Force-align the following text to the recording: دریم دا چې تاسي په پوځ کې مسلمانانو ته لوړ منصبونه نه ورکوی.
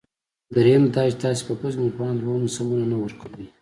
دریم 0.55 0.83
دا 0.93 1.03
چې 1.11 1.17
تاسي 1.23 1.41
په 1.47 1.53
پوځ 1.59 1.73
کې 1.75 1.79
مسلمانانو 1.83 2.15
ته 2.19 2.23
لوړ 2.25 2.37
منصبونه 2.41 2.85
نه 2.91 2.97
ورکوی. 3.03 3.47